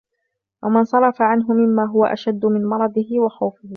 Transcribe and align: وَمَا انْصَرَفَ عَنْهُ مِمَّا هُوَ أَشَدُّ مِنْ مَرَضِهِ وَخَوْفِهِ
وَمَا 0.63 0.79
انْصَرَفَ 0.79 1.21
عَنْهُ 1.21 1.53
مِمَّا 1.53 1.85
هُوَ 1.85 2.05
أَشَدُّ 2.05 2.45
مِنْ 2.45 2.65
مَرَضِهِ 2.65 3.07
وَخَوْفِهِ 3.25 3.69